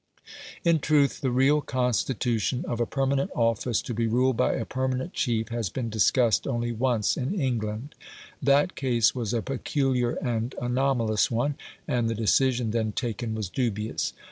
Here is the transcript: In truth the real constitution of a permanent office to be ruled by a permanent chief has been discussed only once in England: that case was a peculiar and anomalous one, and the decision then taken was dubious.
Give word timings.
In 0.63 0.79
truth 0.79 1.21
the 1.21 1.29
real 1.29 1.61
constitution 1.61 2.65
of 2.67 2.79
a 2.79 2.87
permanent 2.87 3.29
office 3.35 3.83
to 3.83 3.93
be 3.93 4.07
ruled 4.07 4.35
by 4.35 4.53
a 4.53 4.65
permanent 4.65 5.13
chief 5.13 5.49
has 5.49 5.69
been 5.69 5.91
discussed 5.91 6.47
only 6.47 6.71
once 6.71 7.17
in 7.17 7.39
England: 7.39 7.93
that 8.41 8.75
case 8.75 9.13
was 9.13 9.31
a 9.31 9.43
peculiar 9.43 10.13
and 10.13 10.55
anomalous 10.59 11.29
one, 11.29 11.53
and 11.87 12.09
the 12.09 12.15
decision 12.15 12.71
then 12.71 12.93
taken 12.93 13.35
was 13.35 13.47
dubious. 13.47 14.13